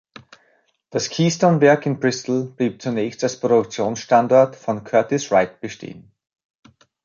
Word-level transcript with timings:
Das 0.89 1.11
Keystone-Werk 1.11 1.85
in 1.85 1.99
Bristol 1.99 2.45
blieb 2.45 2.81
zunächst 2.81 3.21
als 3.23 3.39
Produktionsstandort 3.39 4.55
von 4.55 4.83
"Curtiss-Wright" 4.83 5.59
bestehen. 5.61 6.11